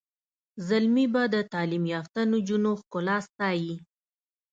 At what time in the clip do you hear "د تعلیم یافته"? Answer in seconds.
1.33-2.19